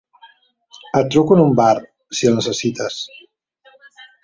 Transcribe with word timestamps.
Et 0.99 1.11
truco 1.15 1.35
en 1.37 1.43
un 1.43 1.53
bar, 1.61 1.75
si 2.21 2.31
el 2.33 2.41
necessites. 2.41 2.99